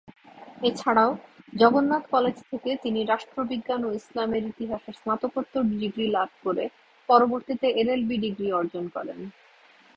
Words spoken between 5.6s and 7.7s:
degree লাভ করে পরবর্তীতে